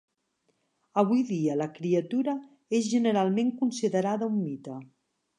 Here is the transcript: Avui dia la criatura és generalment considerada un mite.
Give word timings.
Avui 1.01 1.19
dia 1.31 1.57
la 1.59 1.67
criatura 1.75 2.33
és 2.77 2.89
generalment 2.93 3.51
considerada 3.59 4.31
un 4.31 4.41
mite. 4.47 4.79